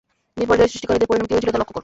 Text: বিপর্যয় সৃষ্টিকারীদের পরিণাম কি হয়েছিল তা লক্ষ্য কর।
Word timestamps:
বিপর্যয় 0.39 0.71
সৃষ্টিকারীদের 0.71 1.07
পরিণাম 1.09 1.27
কি 1.27 1.33
হয়েছিল 1.33 1.51
তা 1.53 1.59
লক্ষ্য 1.61 1.73
কর। 1.73 1.79